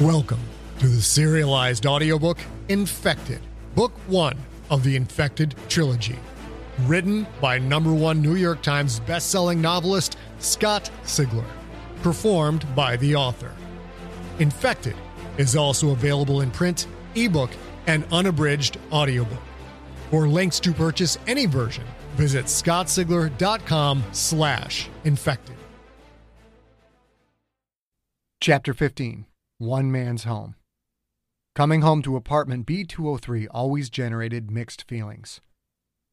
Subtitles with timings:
[0.00, 0.38] Welcome
[0.78, 2.38] to the serialized audiobook
[2.68, 3.40] Infected,
[3.74, 4.38] Book One
[4.70, 6.14] of the Infected Trilogy.
[6.82, 11.44] Written by number one New York Times bestselling novelist Scott Sigler.
[12.04, 13.50] Performed by the author.
[14.38, 14.94] Infected
[15.36, 16.86] is also available in print,
[17.16, 17.50] ebook,
[17.88, 19.42] and unabridged audiobook.
[20.12, 21.84] For links to purchase any version,
[22.14, 25.56] visit scottsigler.com slash infected.
[28.40, 29.24] Chapter 15
[29.60, 30.54] One Man's Home.
[31.56, 35.40] Coming home to apartment B203 always generated mixed feelings.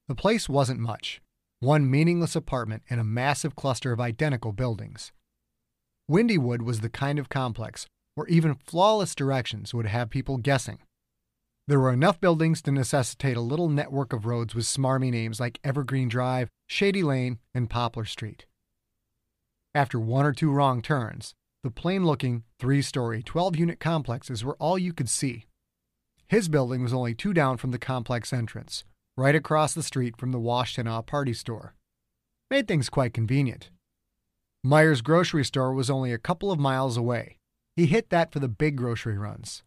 [0.08, 1.21] The place wasn't much
[1.59, 5.12] one meaningless apartment in a massive cluster of identical buildings.
[6.09, 7.85] Windywood was the kind of complex
[8.16, 10.80] where even flawless directions would have people guessing.
[11.68, 15.59] There were enough buildings to necessitate a little network of roads with smarmy names like
[15.63, 18.48] Evergreen Drive, Shady Lane, and Poplar Street.
[19.76, 24.55] After one or two wrong turns, the plain looking, three story, 12 unit complexes were
[24.57, 25.45] all you could see.
[26.27, 28.84] His building was only two down from the complex entrance,
[29.17, 31.73] right across the street from the Washtenaw party store.
[32.51, 33.71] Made things quite convenient.
[34.63, 37.40] Meijer's grocery store was only a couple of miles away.
[37.75, 39.63] He hit that for the big grocery runs.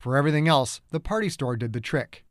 [0.00, 2.26] For everything else, the party store did the trick.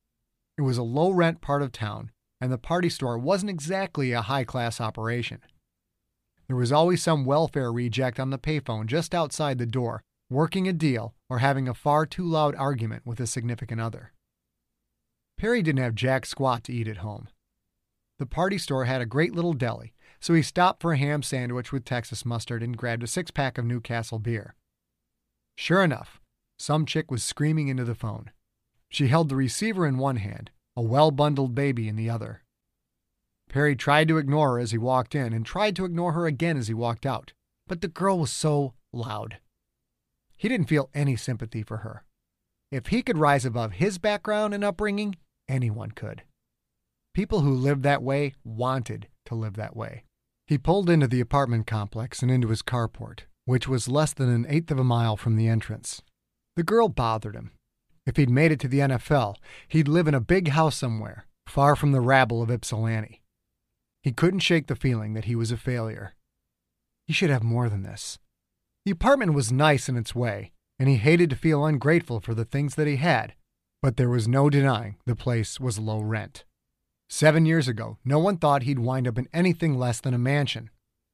[0.56, 4.22] It was a low rent part of town, and the party store wasn't exactly a
[4.22, 5.40] high class operation.
[6.48, 10.74] There was always some welfare reject on the payphone just outside the door, working a
[10.74, 14.12] deal or having a far too loud argument with a significant other.
[15.38, 17.28] Perry didn't have jack squat to eat at home.
[18.20, 21.72] The party store had a great little deli, so he stopped for a ham sandwich
[21.72, 24.56] with Texas mustard and grabbed a six pack of Newcastle beer.
[25.58, 26.22] Sure enough,
[26.58, 28.32] some chick was screaming into the phone.
[28.90, 32.43] She held the receiver in one hand, a well bundled baby in the other.
[33.50, 36.58] Perry tried to ignore her as he walked in and tried to ignore her again
[36.58, 37.34] as he walked out,
[37.68, 39.38] but the girl was so loud.
[40.38, 42.04] He didn't feel any sympathy for her.
[42.72, 45.16] If he could rise above his background and upbringing,
[45.48, 46.24] anyone could.
[47.14, 50.04] People who lived that way wanted to live that way.
[50.48, 54.46] He pulled into the apartment complex and into his carport, which was less than an
[54.50, 56.02] eighth of a mile from the entrance.
[56.56, 57.52] The girl bothered him.
[58.06, 59.36] If he'd made it to the NFL,
[59.68, 63.22] he'd live in a big house somewhere, far from the rabble of Ypsilanti.
[64.04, 66.14] He couldn't shake the feeling that he was a failure.
[67.08, 68.20] He should have more than this.
[68.86, 72.44] The apartment was nice in its way, and he hated to feel ungrateful for the
[72.44, 73.34] things that he had,
[73.82, 76.44] but there was no denying the place was low rent.
[77.10, 80.70] Seven years ago, no one thought he'd wind up in anything less than a mansion.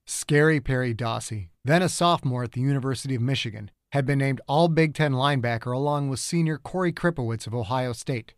[0.07, 4.67] Scary Perry Dawsey, then a sophomore at the University of Michigan, had been named All
[4.67, 8.33] Big Ten linebacker along with senior Corey Kripowitz of Ohio State.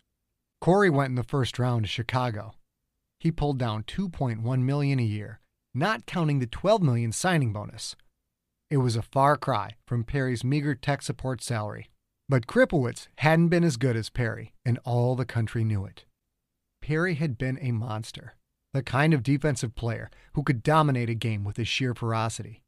[0.59, 2.55] Corey went in the first round to Chicago
[3.21, 5.39] he pulled down 2.1 million a year,
[5.75, 7.95] not counting the 12 million signing bonus.
[8.71, 11.91] It was a far cry from Perry's meager tech support salary,
[12.27, 16.05] but Kripowitz hadn't been as good as Perry, and all the country knew it.
[16.81, 18.33] Perry had been a monster,
[18.73, 22.63] the kind of defensive player who could dominate a game with his sheer ferocity.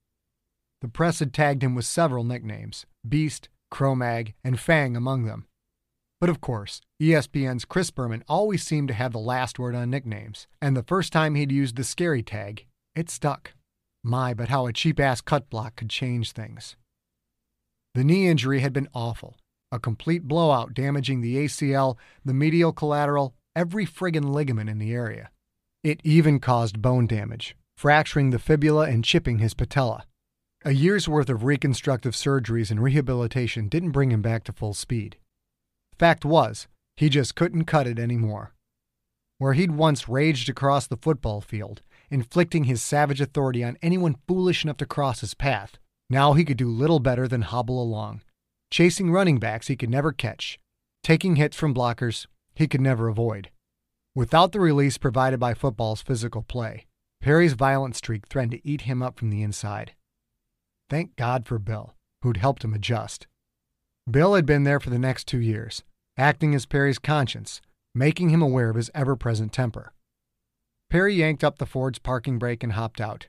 [0.81, 5.47] The press had tagged him with several nicknames Beast, Cro-Mag, and Fang among them.
[6.23, 10.47] But of course, ESPN's Chris Berman always seemed to have the last word on nicknames,
[10.61, 13.51] and the first time he'd used the scary tag, it stuck.
[14.05, 16.77] My, but how a cheap ass cut block could change things.
[17.93, 19.35] The knee injury had been awful.
[19.69, 25.29] A complete blowout damaging the ACL, the medial collateral, every friggin' ligament in the area.
[25.83, 30.05] It even caused bone damage, fracturing the fibula and chipping his patella.
[30.63, 35.17] A year's worth of reconstructive surgeries and rehabilitation didn't bring him back to full speed.
[35.97, 36.67] Fact was,
[36.97, 38.53] he just couldn't cut it anymore.
[39.37, 44.63] Where he'd once raged across the football field, inflicting his savage authority on anyone foolish
[44.63, 45.77] enough to cross his path,
[46.09, 48.21] now he could do little better than hobble along,
[48.71, 50.59] chasing running backs he could never catch,
[51.03, 53.49] taking hits from blockers he could never avoid.
[54.15, 56.85] Without the release provided by football's physical play,
[57.19, 59.93] Perry's violent streak threatened to eat him up from the inside.
[60.89, 63.25] Thank God for Bill, who'd helped him adjust.
[64.09, 65.83] Bill had been there for the next two years,
[66.17, 67.61] acting as Perry's conscience,
[67.95, 69.93] making him aware of his ever present temper.
[70.89, 73.27] Perry yanked up the Ford's parking brake and hopped out.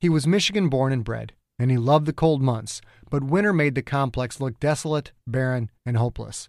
[0.00, 3.74] He was Michigan born and bred, and he loved the cold months, but winter made
[3.74, 6.48] the complex look desolate, barren, and hopeless.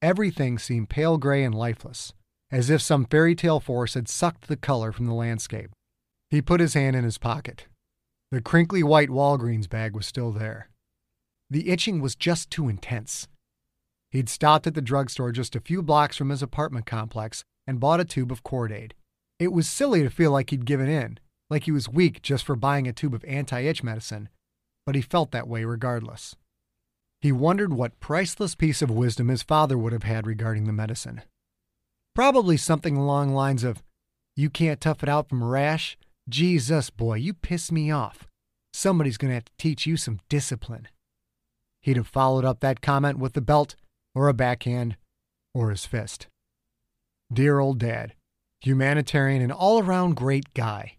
[0.00, 2.14] Everything seemed pale gray and lifeless,
[2.50, 5.70] as if some fairy tale force had sucked the color from the landscape.
[6.30, 7.66] He put his hand in his pocket.
[8.30, 10.70] The crinkly white Walgreens bag was still there.
[11.54, 13.28] The itching was just too intense.
[14.10, 18.00] He'd stopped at the drugstore just a few blocks from his apartment complex and bought
[18.00, 18.90] a tube of Cortaid.
[19.38, 22.56] It was silly to feel like he'd given in, like he was weak just for
[22.56, 24.30] buying a tube of anti itch medicine,
[24.84, 26.34] but he felt that way regardless.
[27.20, 31.22] He wondered what priceless piece of wisdom his father would have had regarding the medicine.
[32.16, 33.80] Probably something along the lines of,
[34.34, 35.96] You can't tough it out from a rash?
[36.28, 38.26] Jesus, boy, you piss me off.
[38.72, 40.88] Somebody's going to have to teach you some discipline.
[41.84, 43.76] He'd have followed up that comment with the belt,
[44.14, 44.96] or a backhand,
[45.52, 46.28] or his fist.
[47.30, 48.14] Dear old dad,
[48.62, 50.96] humanitarian and all around great guy.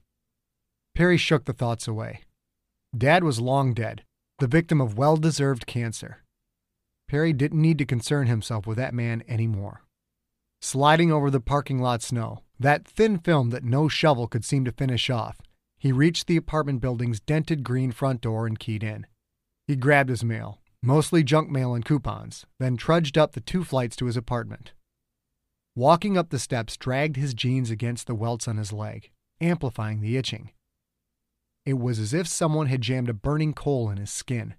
[0.94, 2.22] Perry shook the thoughts away.
[2.96, 4.04] Dad was long dead,
[4.38, 6.24] the victim of well deserved cancer.
[7.08, 9.82] Perry didn't need to concern himself with that man anymore.
[10.62, 14.72] Sliding over the parking lot snow, that thin film that no shovel could seem to
[14.72, 15.42] finish off,
[15.80, 19.08] he reached the apartment building's dented green front door and keyed in.
[19.68, 23.96] He grabbed his mail, mostly junk mail and coupons, then trudged up the two flights
[23.98, 24.74] to his apartment.
[25.76, 29.12] Walking up the steps dragged his jeans against the welts on his leg,
[29.42, 30.52] amplifying the itching.
[31.66, 34.56] It was as if someone had jammed a burning coal in his skin.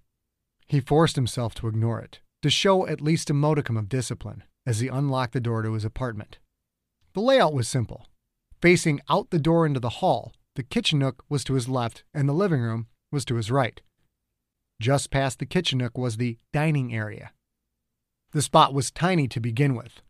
[0.67, 4.81] He forced himself to ignore it, to show at least a modicum of discipline, as
[4.81, 6.39] he unlocked the door to his apartment.
[7.15, 8.09] The layout was simple.
[8.61, 12.29] Facing out the door into the hall, the kitchen nook was to his left and
[12.29, 13.81] the living room was to his right.
[14.81, 17.33] Just past the kitchen nook was the dining area.
[18.33, 20.03] The spot was tiny to begin with,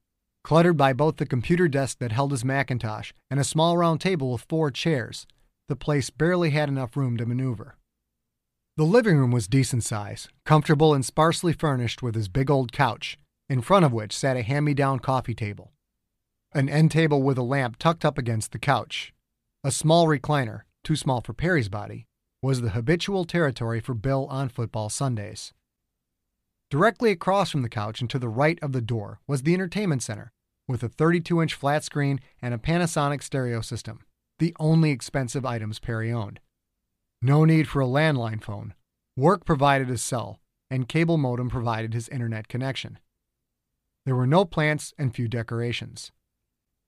[0.43, 4.33] cluttered by both the computer desk that held his Macintosh and a small round table
[4.33, 5.27] with four chairs.
[5.69, 7.77] The place barely had enough room to maneuver.
[8.77, 13.19] The living room was decent size, comfortable and sparsely furnished with his big old couch,
[13.49, 15.73] in front of which sat a hand me down coffee table.
[16.53, 19.13] An end table with a lamp tucked up against the couch.
[19.65, 22.07] A small recliner, too small for Perry's body,
[22.47, 25.53] was the habitual territory for Bill on football Sundays.
[26.71, 30.01] Directly across from the couch and to the right of the door was the entertainment
[30.01, 30.31] center,
[30.69, 33.99] with a 32 inch flat screen and a Panasonic stereo system,
[34.39, 36.39] the only expensive items Perry owned.
[37.21, 38.75] No need for a landline phone.
[39.17, 40.39] Work provided a cell,
[40.71, 43.01] and cable modem provided his internet connection.
[44.05, 46.13] There were no plants and few decorations.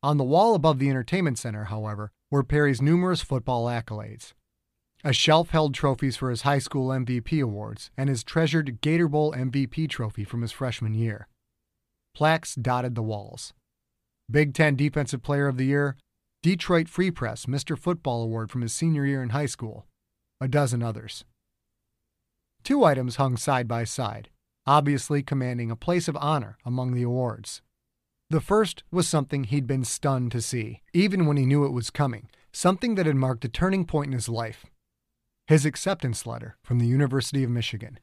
[0.05, 4.35] On the wall above the entertainment center, however, were Perry's numerous football accolades.
[5.05, 9.33] A shelf held trophies for his high school MVP awards and his treasured Gator Bowl
[9.33, 11.29] MVP trophy from his freshman year.
[12.17, 13.53] Plaques dotted the walls.
[14.29, 15.97] Big Ten Defensive Player of the Year,
[16.43, 17.79] Detroit Free Press Mr.
[17.79, 19.87] Football Award from his senior year in high school,
[20.41, 21.25] a dozen others.
[22.65, 24.31] Two items hung side by side,
[24.67, 27.63] obviously commanding a place of honor among the awards.
[28.31, 31.89] The first was something he'd been stunned to see, even when he knew it was
[31.89, 34.67] coming, something that had marked a turning point in his life
[35.49, 37.99] his acceptance letter from the University of Michigan.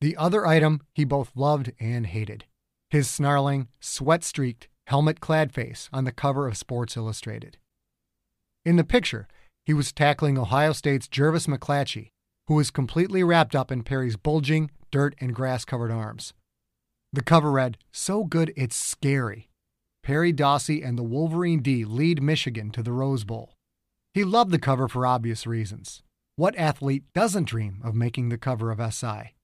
[0.00, 2.44] The other item he both loved and hated
[2.90, 7.56] his snarling, sweat streaked, helmet clad face on the cover of Sports Illustrated.
[8.64, 9.28] In the picture,
[9.64, 12.08] he was tackling Ohio State's Jervis McClatchy,
[12.48, 16.34] who was completely wrapped up in Perry's bulging, dirt and grass covered arms.
[17.12, 19.48] The cover read, So good it's scary.
[20.02, 23.54] Perry Dawsey and the Wolverine D lead Michigan to the Rose Bowl.
[24.14, 26.02] He loved the cover for obvious reasons.
[26.40, 29.34] What athlete doesn't dream of making the cover of SI?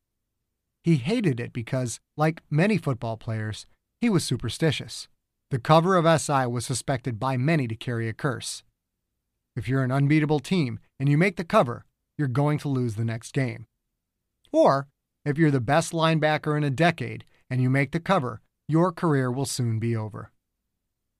[0.83, 3.67] He hated it because, like many football players,
[4.01, 5.07] he was superstitious.
[5.51, 8.63] The cover of SI was suspected by many to carry a curse.
[9.55, 11.85] If you're an unbeatable team and you make the cover,
[12.17, 13.67] you're going to lose the next game.
[14.51, 14.89] Or,
[15.27, 19.31] if you're the best linebacker in a decade and you make the cover, your career
[19.31, 20.33] will soon be over.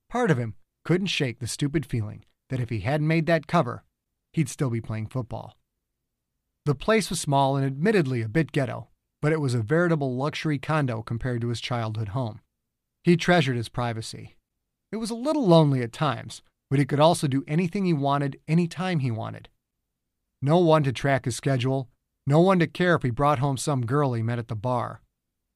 [0.09, 0.55] Part of him
[0.87, 3.85] couldn't shake the stupid feeling that if he hadn't made that cover,
[4.33, 5.55] he'd still be playing football.
[6.67, 8.89] The place was small and admittedly a bit ghetto,
[9.23, 12.41] but it was a veritable luxury condo compared to his childhood home.
[13.05, 14.35] He treasured his privacy.
[14.91, 18.41] It was a little lonely at times, but he could also do anything he wanted
[18.49, 19.49] any time he wanted.
[20.43, 21.89] No one to track his schedule,
[22.27, 25.03] no one to care if he brought home some girl he met at the bar,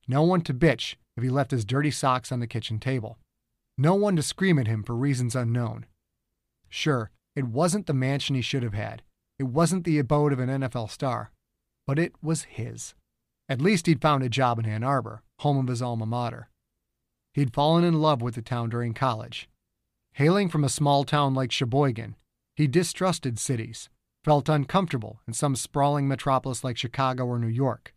[0.06, 3.18] no one to bitch if he left his dirty socks on the kitchen table,
[3.76, 5.86] no one to scream at him for reasons unknown.
[6.68, 9.02] Sure, it wasn't the mansion he should have had,
[9.40, 11.32] it wasn't the abode of an NFL star,
[11.86, 12.92] but it was his.
[13.48, 16.50] At least he'd found a job in Ann Arbor, home of his alma mater.
[17.32, 19.48] He'd fallen in love with the town during college.
[20.12, 22.16] Hailing from a small town like Cheboygan,
[22.54, 23.88] he distrusted cities,
[24.24, 27.94] felt uncomfortable in some sprawling metropolis like Chicago or New York.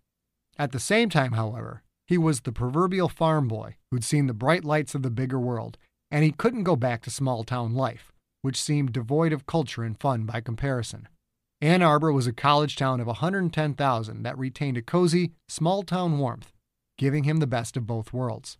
[0.57, 4.63] At the same time, however, he was the proverbial farm boy who'd seen the bright
[4.63, 5.77] lights of the bigger world,
[6.09, 9.99] and he couldn't go back to small town life, which seemed devoid of culture and
[9.99, 11.09] fun by comparison.
[11.63, 16.51] Ann Arbor was a college town of 110,000 that retained a cozy, small town warmth,
[16.97, 18.57] giving him the best of both worlds.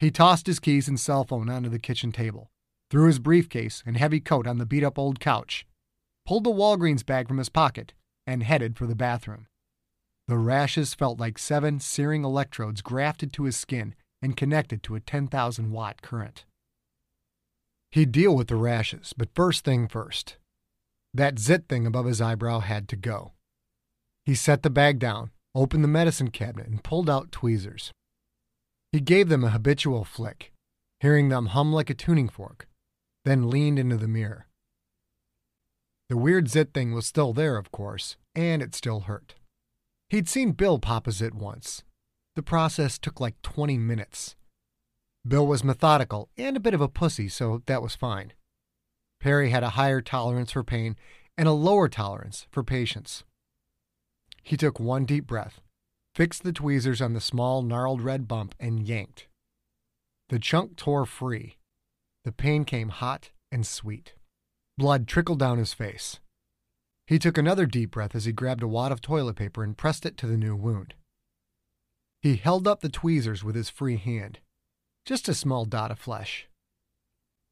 [0.00, 2.50] He tossed his keys and cell phone onto the kitchen table,
[2.90, 5.68] threw his briefcase and heavy coat on the beat up old couch,
[6.26, 7.92] pulled the Walgreens bag from his pocket,
[8.26, 9.46] and headed for the bathroom.
[10.26, 15.00] The rashes felt like seven searing electrodes grafted to his skin and connected to a
[15.00, 16.44] 10,000 watt current.
[17.92, 20.38] He'd deal with the rashes, but first thing first.
[21.16, 23.32] That zit thing above his eyebrow had to go.
[24.26, 27.90] He set the bag down, opened the medicine cabinet, and pulled out tweezers.
[28.92, 30.52] He gave them a habitual flick,
[31.00, 32.68] hearing them hum like a tuning fork,
[33.24, 34.46] then leaned into the mirror.
[36.10, 39.36] The weird zit thing was still there, of course, and it still hurt.
[40.10, 41.82] He'd seen Bill pop a zit once.
[42.34, 44.36] The process took like 20 minutes.
[45.26, 48.34] Bill was methodical and a bit of a pussy, so that was fine.
[49.26, 50.94] Perry had a higher tolerance for pain
[51.36, 53.24] and a lower tolerance for patience.
[54.44, 55.60] He took one deep breath,
[56.14, 59.26] fixed the tweezers on the small, gnarled red bump, and yanked.
[60.28, 61.56] The chunk tore free.
[62.22, 64.14] The pain came hot and sweet.
[64.78, 66.20] Blood trickled down his face.
[67.08, 70.06] He took another deep breath as he grabbed a wad of toilet paper and pressed
[70.06, 70.94] it to the new wound.
[72.22, 74.38] He held up the tweezers with his free hand.
[75.04, 76.46] Just a small dot of flesh.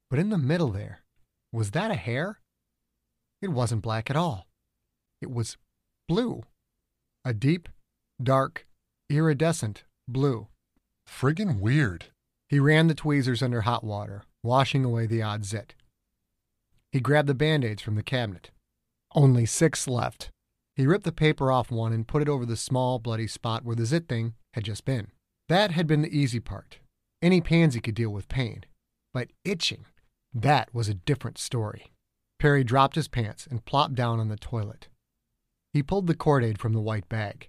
[0.08, 1.00] But in the middle there,
[1.54, 2.40] was that a hair?
[3.40, 4.46] It wasn't black at all.
[5.20, 5.56] It was
[6.08, 6.42] blue.
[7.24, 7.68] A deep,
[8.22, 8.66] dark,
[9.08, 10.48] iridescent blue.
[11.08, 12.06] Friggin' weird.
[12.48, 15.74] He ran the tweezers under hot water, washing away the odd zit.
[16.92, 18.50] He grabbed the band aids from the cabinet.
[19.14, 20.30] Only six left.
[20.76, 23.76] He ripped the paper off one and put it over the small, bloody spot where
[23.76, 25.08] the zit thing had just been.
[25.48, 26.78] That had been the easy part.
[27.22, 28.64] Any pansy could deal with pain.
[29.12, 29.86] But itching,
[30.34, 31.92] that was a different story.
[32.38, 34.88] Perry dropped his pants and plopped down on the toilet.
[35.72, 37.48] He pulled the Cortaid from the white bag.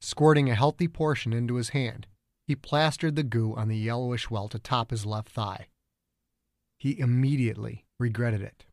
[0.00, 2.06] Squirting a healthy portion into his hand,
[2.46, 5.68] he plastered the goo on the yellowish welt atop his left thigh.
[6.78, 8.64] He immediately regretted it.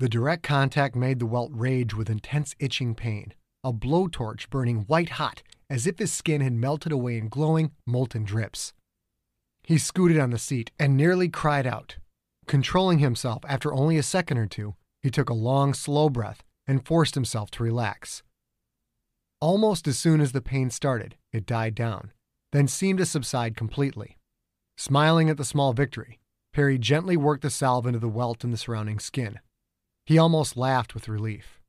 [0.00, 3.32] The direct contact made the welt rage with intense itching pain,
[3.62, 8.24] a blowtorch burning white hot as if his skin had melted away in glowing, molten
[8.24, 8.72] drips.
[9.64, 11.96] He scooted on the seat and nearly cried out.
[12.46, 16.86] Controlling himself after only a second or two, he took a long, slow breath and
[16.86, 18.22] forced himself to relax.
[19.40, 22.12] Almost as soon as the pain started, it died down,
[22.52, 24.16] then seemed to subside completely.
[24.76, 26.18] Smiling at the small victory,
[26.52, 29.40] Perry gently worked the salve into the welt in the surrounding skin.
[30.04, 31.60] He almost laughed with relief.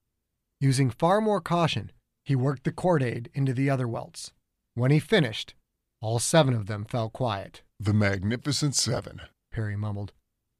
[0.61, 1.91] Using far more caution,
[2.23, 4.31] he worked the Cortaid into the other welts.
[4.75, 5.55] When he finished,
[6.01, 7.63] all seven of them fell quiet.
[7.79, 9.21] The Magnificent Seven.
[9.51, 10.13] Perry mumbled.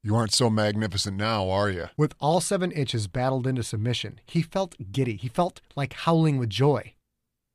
[0.08, 1.90] You aren't so magnificent now, are you?
[1.98, 5.18] With all seven itches battled into submission, he felt giddy.
[5.18, 6.94] He felt like howling with joy.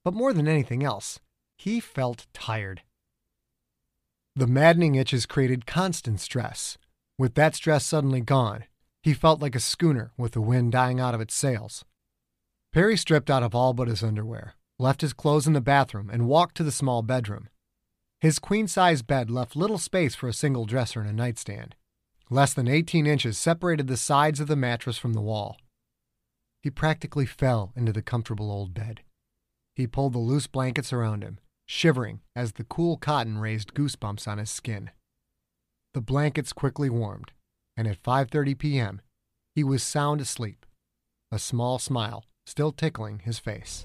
[0.04, 1.18] But more than anything else,
[1.56, 2.82] he felt tired.
[4.36, 6.76] The maddening itches created constant stress.
[7.16, 8.64] With that stress suddenly gone,
[9.02, 11.86] he felt like a schooner with the wind dying out of its sails.
[12.70, 16.28] Perry stripped out of all but his underwear, left his clothes in the bathroom, and
[16.28, 17.48] walked to the small bedroom.
[18.20, 21.76] His queen size bed left little space for a single dresser and a nightstand.
[22.32, 25.58] Less than 18 inches separated the sides of the mattress from the wall.
[26.62, 29.02] He practically fell into the comfortable old bed.
[29.76, 34.38] He pulled the loose blankets around him, shivering as the cool cotton raised goosebumps on
[34.38, 34.92] his skin.
[35.92, 37.32] The blankets quickly warmed,
[37.76, 39.02] and at 5:30 p.m.,
[39.54, 40.64] he was sound asleep,
[41.30, 43.84] a small smile still tickling his face.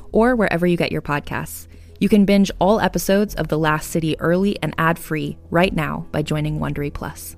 [0.11, 1.67] or wherever you get your podcasts.
[1.99, 6.21] You can binge all episodes of The Last City early and ad-free right now by
[6.23, 7.35] joining Wondery Plus.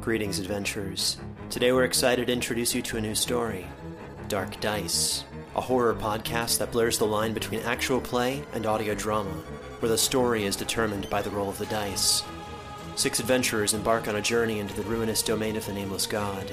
[0.00, 1.18] Greetings, adventurers.
[1.50, 3.66] Today we're excited to introduce you to a new story
[4.28, 5.24] Dark Dice,
[5.56, 9.30] a horror podcast that blurs the line between actual play and audio drama,
[9.80, 12.22] where the story is determined by the roll of the dice.
[12.94, 16.52] Six adventurers embark on a journey into the ruinous domain of the Nameless God.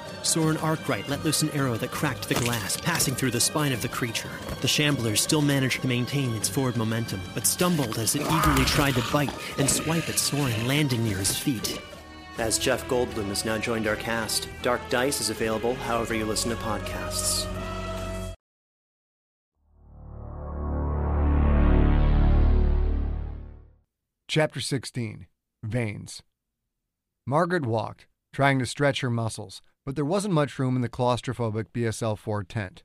[0.23, 3.81] Soren Arkwright let loose an arrow that cracked the glass, passing through the spine of
[3.81, 4.29] the creature.
[4.61, 8.95] The shambler still managed to maintain its forward momentum, but stumbled as it eagerly tried
[8.95, 11.81] to bite and swipe at Soren, landing near his feet.
[12.37, 16.49] As Jeff Goldblum has now joined our cast, Dark Dice is available however you listen
[16.49, 17.47] to podcasts.
[24.27, 25.27] Chapter 16
[25.61, 26.23] Veins.
[27.27, 31.65] Margaret walked, trying to stretch her muscles, but there wasn't much room in the claustrophobic
[31.73, 32.83] BSL 4 tent.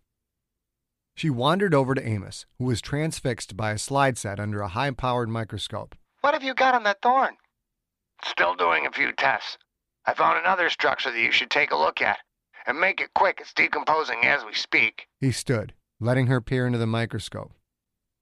[1.14, 4.90] She wandered over to Amos, who was transfixed by a slide set under a high
[4.90, 5.94] powered microscope.
[6.20, 7.36] What have you got on that thorn?
[8.24, 9.56] Still doing a few tests.
[10.04, 12.18] I found another structure that you should take a look at.
[12.66, 15.06] And make it quick, it's decomposing as we speak.
[15.20, 17.52] He stood, letting her peer into the microscope.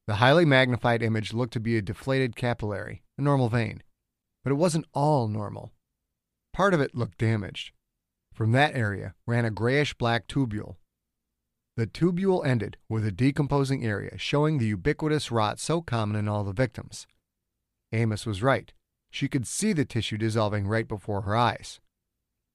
[0.07, 3.83] The highly magnified image looked to be a deflated capillary, a normal vein.
[4.43, 5.73] But it wasn't all normal.
[6.53, 7.73] Part of it looked damaged.
[8.35, 10.75] From that area ran a grayish black tubule.
[11.77, 16.43] The tubule ended with a decomposing area showing the ubiquitous rot so common in all
[16.43, 17.07] the victims.
[17.93, 18.73] Amos was right.
[19.11, 21.79] She could see the tissue dissolving right before her eyes.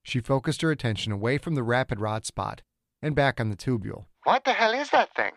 [0.03, 2.61] She focused her attention away from the rapid rot spot
[3.01, 4.05] and back on the tubule.
[4.25, 5.31] What the hell is that thing?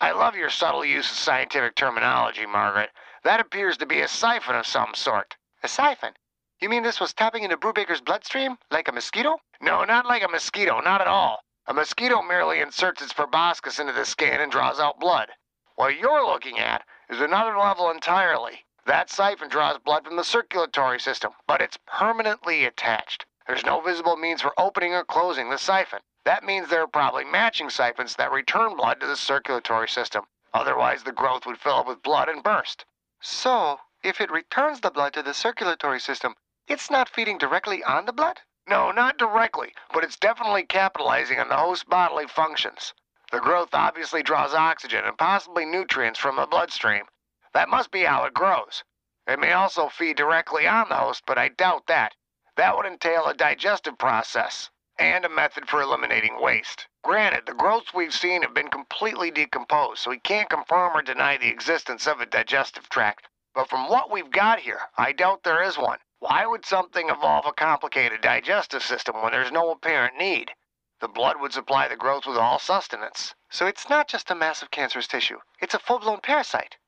[0.00, 2.90] I love your subtle use of scientific terminology, Margaret.
[3.22, 5.36] That appears to be a siphon of some sort.
[5.62, 6.14] A siphon?
[6.64, 8.56] You mean this was tapping into Brubaker's bloodstream?
[8.70, 9.36] Like a mosquito?
[9.60, 11.40] No, not like a mosquito, not at all.
[11.66, 15.28] A mosquito merely inserts its proboscis into the skin and draws out blood.
[15.74, 18.64] What you're looking at is another level entirely.
[18.86, 23.26] That siphon draws blood from the circulatory system, but it's permanently attached.
[23.46, 26.00] There's no visible means for opening or closing the siphon.
[26.24, 30.24] That means there are probably matching siphons that return blood to the circulatory system.
[30.54, 32.86] Otherwise, the growth would fill up with blood and burst.
[33.20, 36.34] So, if it returns the blood to the circulatory system,
[36.66, 38.40] it's not feeding directly on the blood?
[38.66, 42.94] No, not directly, but it's definitely capitalizing on the host's bodily functions.
[43.30, 47.04] The growth obviously draws oxygen and possibly nutrients from the bloodstream.
[47.52, 48.82] That must be how it grows.
[49.26, 52.14] It may also feed directly on the host, but I doubt that.
[52.56, 56.86] That would entail a digestive process and a method for eliminating waste.
[57.02, 61.36] Granted, the growths we've seen have been completely decomposed, so we can't confirm or deny
[61.36, 63.28] the existence of a digestive tract.
[63.54, 65.98] But from what we've got here, I doubt there is one.
[66.26, 70.54] Why would something evolve a complicated digestive system when there's no apparent need?
[71.00, 73.34] The blood would supply the growth with all sustenance.
[73.50, 76.78] So it's not just a massive cancerous tissue, it's a full blown parasite.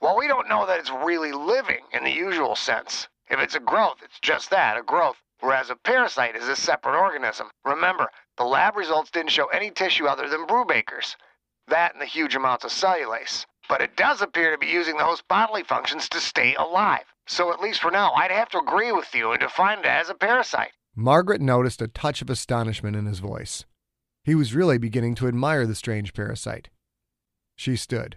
[0.00, 3.06] Well, we don't know that it's really living in the usual sense.
[3.28, 6.98] If it's a growth, it's just that, a growth, whereas a parasite is a separate
[6.98, 7.50] organism.
[7.66, 11.18] Remember, the lab results didn't show any tissue other than Brubaker's.
[11.68, 13.44] That and the huge amounts of cellulase.
[13.68, 17.04] But it does appear to be using the host bodily functions to stay alive.
[17.26, 20.08] So at least for now, I'd have to agree with you and define it as
[20.08, 20.72] a parasite.
[20.94, 23.64] Margaret noticed a touch of astonishment in his voice.
[24.24, 26.70] He was really beginning to admire the strange parasite.
[27.56, 28.16] She stood.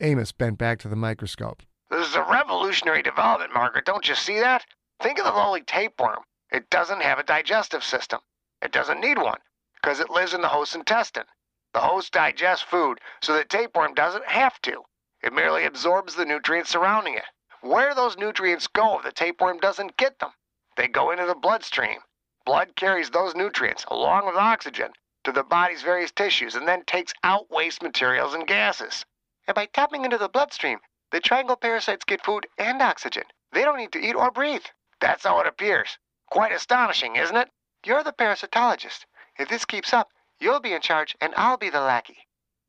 [0.00, 1.62] Amos bent back to the microscope.
[1.90, 3.84] This is a revolutionary development, Margaret.
[3.84, 4.64] Don't you see that?
[5.02, 6.20] Think of the lowly tapeworm.
[6.50, 8.20] It doesn't have a digestive system.
[8.62, 9.38] It doesn't need one,
[9.74, 11.24] because it lives in the host's intestine.
[11.72, 14.82] The host digests food, so the tapeworm doesn't have to.
[15.22, 17.24] It merely absorbs the nutrients surrounding it.
[17.62, 20.30] Where those nutrients go if the tapeworm doesn't get them?
[20.76, 21.98] They go into the bloodstream.
[22.46, 24.92] Blood carries those nutrients, along with oxygen,
[25.24, 29.04] to the body's various tissues and then takes out waste materials and gases.
[29.46, 30.78] And by tapping into the bloodstream,
[31.12, 33.24] the triangle parasites get food and oxygen.
[33.52, 34.64] They don't need to eat or breathe.
[35.00, 35.98] That's how it appears.
[36.30, 37.50] Quite astonishing, isn't it?
[37.84, 39.04] You're the parasitologist.
[39.38, 42.18] If this keeps up, you'll be in charge and I'll be the lackey.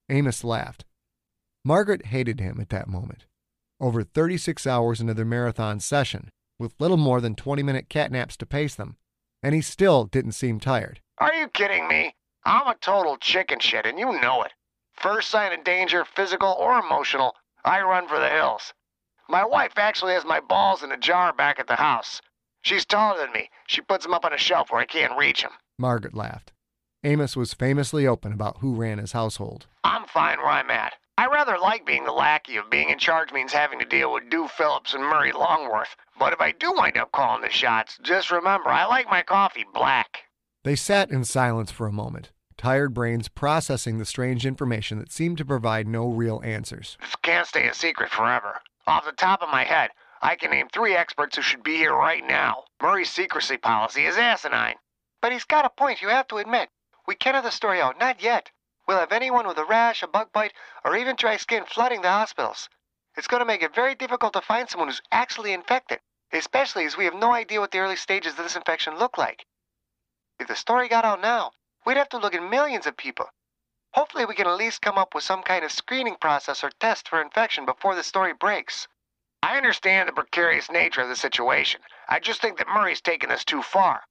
[0.09, 0.83] Amos laughed.
[1.63, 3.25] Margaret hated him at that moment.
[3.81, 8.45] Over 36 hours into their marathon session, with little more than 20 minute catnaps to
[8.45, 8.95] pace them,
[9.41, 11.01] and he still didn't seem tired.
[11.17, 12.15] Are you kidding me?
[12.45, 14.51] I'm a total chicken shit, and you know it.
[14.93, 17.33] First sign of danger, physical or emotional,
[17.65, 18.71] I run for the hills.
[19.27, 22.21] My wife actually has my balls in a jar back at the house.
[22.61, 23.49] She's taller than me.
[23.65, 25.53] She puts them up on a shelf where I can't reach them.
[25.79, 26.51] Margaret laughed.
[27.03, 29.65] Amos was famously open about who ran his household.
[29.83, 30.93] I'm fine where I'm at.
[31.21, 34.31] I rather like being the lackey of being in charge means having to deal with
[34.31, 35.95] Dew Phillips and Murray Longworth.
[36.17, 39.67] But if I do wind up calling the shots, just remember I like my coffee
[39.71, 40.23] black.
[40.63, 45.37] They sat in silence for a moment, tired brains processing the strange information that seemed
[45.37, 46.97] to provide no real answers.
[46.99, 48.59] This can't stay a secret forever.
[48.87, 49.91] Off the top of my head,
[50.23, 52.63] I can name three experts who should be here right now.
[52.81, 54.77] Murray's secrecy policy is asinine.
[55.21, 56.69] But he's got a point, you have to admit.
[57.05, 58.49] We can't have the story out, not yet.
[58.91, 60.51] We'll have anyone with a rash, a bug bite,
[60.83, 62.67] or even dry skin flooding the hospitals.
[63.15, 66.01] It's going to make it very difficult to find someone who's actually infected,
[66.33, 69.45] especially as we have no idea what the early stages of this infection look like.
[70.39, 71.53] If the story got out now,
[71.85, 73.29] we'd have to look at millions of people.
[73.93, 77.07] Hopefully, we can at least come up with some kind of screening process or test
[77.07, 78.89] for infection before the story breaks.
[79.41, 81.79] I understand the precarious nature of the situation.
[82.09, 84.03] I just think that Murray's taken this too far.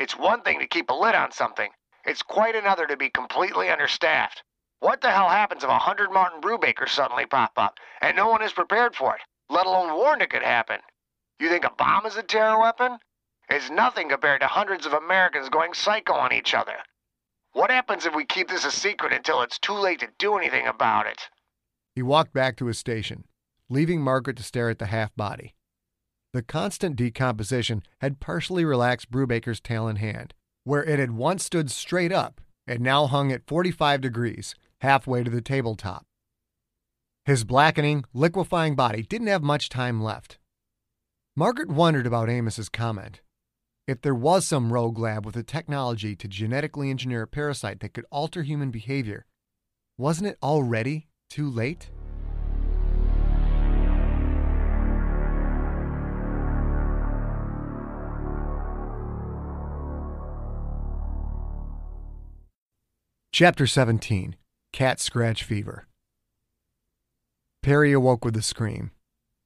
[0.00, 1.70] It's one thing to keep a lid on something,
[2.08, 4.42] it's quite another to be completely understaffed.
[4.80, 8.42] What the hell happens if a hundred Martin Brubakers suddenly pop up and no one
[8.42, 10.80] is prepared for it, let alone warned it could happen?
[11.38, 12.98] You think a bomb is a terror weapon?
[13.50, 16.76] It's nothing compared to hundreds of Americans going psycho on each other.
[17.52, 20.66] What happens if we keep this a secret until it's too late to do anything
[20.66, 21.28] about it?
[21.94, 23.24] He walked back to his station,
[23.68, 25.54] leaving Margaret to stare at the half body.
[26.32, 30.34] The constant decomposition had partially relaxed Brubaker's tail in hand,
[30.68, 35.30] where it had once stood straight up and now hung at 45 degrees, halfway to
[35.30, 36.04] the tabletop.
[37.24, 40.38] His blackening, liquefying body didn't have much time left.
[41.34, 43.22] Margaret wondered about Amos's comment.
[43.86, 47.94] If there was some rogue lab with the technology to genetically engineer a parasite that
[47.94, 49.24] could alter human behavior,
[49.96, 51.88] wasn't it already too late?
[63.40, 64.34] Chapter 17
[64.72, 65.86] Cat Scratch Fever.
[67.62, 68.90] Perry awoke with a scream.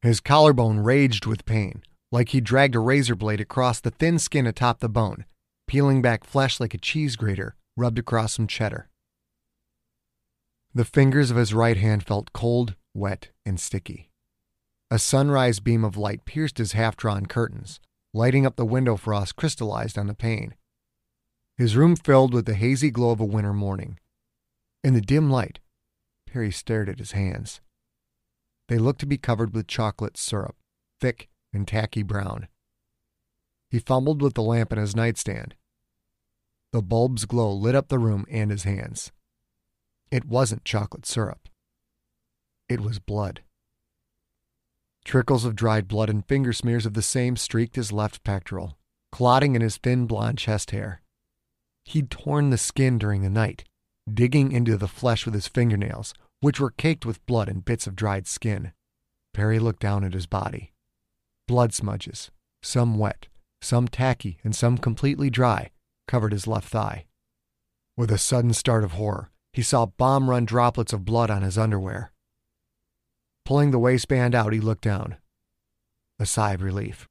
[0.00, 4.46] His collarbone raged with pain, like he dragged a razor blade across the thin skin
[4.46, 5.26] atop the bone,
[5.66, 8.88] peeling back flesh like a cheese grater rubbed across some cheddar.
[10.72, 14.09] The fingers of his right hand felt cold, wet, and sticky.
[14.90, 17.78] A sunrise beam of light pierced his half drawn curtains,
[18.14, 20.55] lighting up the window frost crystallized on the pane
[21.56, 23.98] his room filled with the hazy glow of a winter morning.
[24.82, 25.60] In the dim light,
[26.26, 27.60] Perry stared at his hands.
[28.68, 30.56] They looked to be covered with chocolate syrup,
[31.00, 32.48] thick and tacky brown.
[33.70, 35.54] He fumbled with the lamp in his nightstand.
[36.72, 39.12] The bulb's glow lit up the room and his hands.
[40.10, 41.48] It wasn't chocolate syrup.
[42.68, 43.42] It was blood.
[45.04, 48.78] Trickles of dried blood and finger smears of the same streaked his left pectoral,
[49.10, 51.01] clotting in his thin blond chest hair.
[51.85, 53.64] He'd torn the skin during the night,
[54.12, 57.97] digging into the flesh with his fingernails, which were caked with blood and bits of
[57.97, 58.73] dried skin.
[59.33, 60.73] Perry looked down at his body.
[61.49, 62.31] Blood smudges,
[62.62, 63.29] some wet,
[63.61, 65.71] some tacky, and some completely dry,
[66.07, 67.07] covered his left thigh.
[67.97, 71.59] With a sudden start of horror, he saw bomb run droplets of blood on his
[71.59, 72.12] underwear.
[73.45, 75.16] Pulling the waistband out, he looked down.
[76.18, 77.09] A sigh of relief.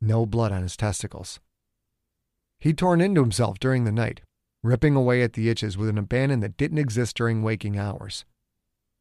[0.00, 1.40] No blood on his testicles.
[2.60, 4.20] He'd torn into himself during the night,
[4.62, 8.24] ripping away at the itches with an abandon that didn't exist during waking hours.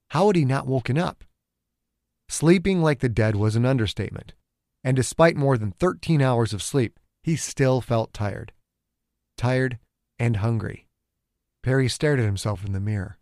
[0.10, 1.24] How had he not woken up?
[2.30, 4.34] Sleeping like the dead was an understatement,
[4.84, 8.54] and despite more than 13 hours of sleep, he still felt tired.
[9.38, 9.80] Tired
[10.20, 10.88] and hungry.
[11.63, 13.17] Perry stared at himself in the mirror.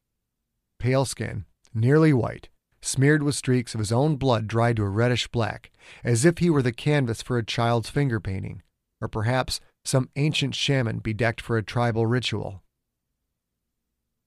[0.79, 2.49] Pale skin, nearly white,
[2.81, 5.71] smeared with streaks of his own blood dried to a reddish black,
[6.03, 8.61] as if he were the canvas for a child's finger painting,
[9.01, 12.63] or perhaps some ancient shaman bedecked for a tribal ritual.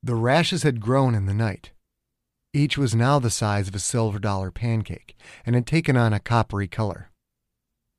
[0.03, 1.73] The rashes had grown in the night.
[2.55, 6.21] Each was now the size of a silver dollar pancake and had taken on a
[6.21, 7.11] coppery color.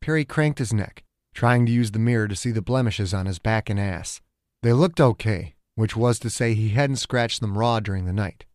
[0.01, 3.37] Perry cranked his neck, trying to use the mirror to see the blemishes on his
[3.37, 4.21] back and ass.
[4.63, 8.45] They looked okay, which was to say he hadn't scratched them raw during the night.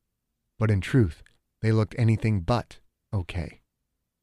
[0.59, 1.23] But in truth,
[1.63, 2.79] they looked anything but
[3.13, 3.61] okay.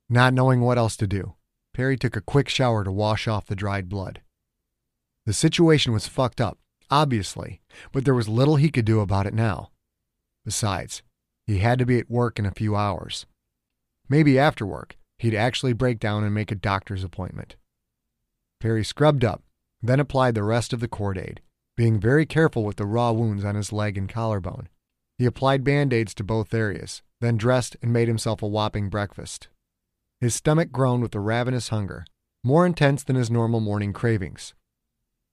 [0.10, 1.36] Not knowing what else to do,
[1.74, 4.22] Perry took a quick shower to wash off the dried blood.
[5.26, 6.58] The situation was fucked up,
[6.90, 9.70] obviously, but there was little he could do about it now.
[10.46, 11.04] Besides,
[11.46, 13.26] he had to be at work in a few hours.
[14.10, 17.56] Maybe after work, he'd actually break down and make a doctor's appointment.
[18.60, 19.44] Perry scrubbed up,
[19.82, 21.40] then applied the rest of the Cortaid,
[21.78, 24.70] being very careful with the raw wounds on his leg and collarbone.
[25.18, 29.50] He applied band aids to both areas, then dressed and made himself a whopping breakfast.
[30.20, 32.06] His stomach groaned with a ravenous hunger,
[32.44, 34.54] more intense than his normal morning cravings.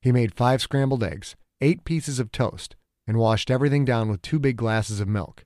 [0.01, 4.39] He made five scrambled eggs, eight pieces of toast, and washed everything down with two
[4.39, 5.45] big glasses of milk.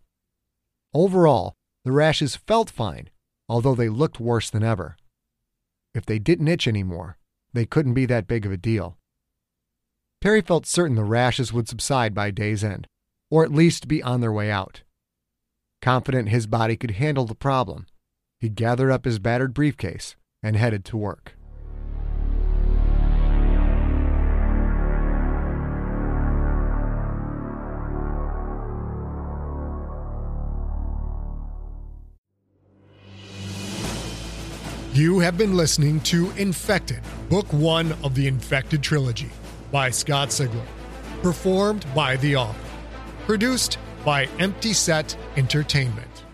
[0.93, 3.09] Overall, the rashes felt fine,
[3.49, 4.97] although they looked worse than ever.
[5.95, 7.19] If they didn't itch anymore,
[7.53, 8.97] they couldn't be that big of a deal.
[10.21, 12.87] Perry felt certain the rashes would subside by day's end,
[13.31, 14.83] or at least be on their way out.
[15.81, 17.87] Confident his body could handle the problem,
[18.39, 21.37] he gathered up his battered briefcase and headed to work.
[34.93, 37.01] You have been listening to Infected,
[37.31, 39.31] Book One of the Infected Trilogy
[39.71, 40.67] by Scott Sigler.
[41.23, 42.69] Performed by The Author.
[43.25, 46.25] Produced by Empty Set Entertainment.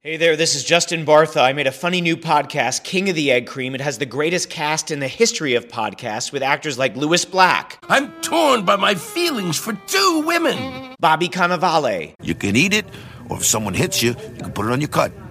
[0.00, 1.42] Hey there, this is Justin Bartha.
[1.42, 3.76] I made a funny new podcast, King of the Egg Cream.
[3.76, 7.78] It has the greatest cast in the history of podcasts with actors like Lewis Black,
[7.88, 10.96] I'm torn by my feelings for two women.
[10.98, 12.86] Bobby Cannavale, You can eat it,
[13.28, 15.12] or if someone hits you, you can put it on your cut.